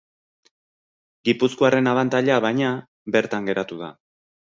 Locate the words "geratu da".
3.51-3.91